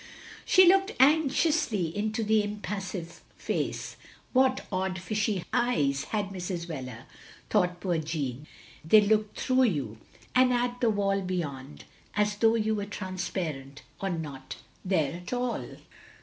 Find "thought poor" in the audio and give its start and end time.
7.51-7.99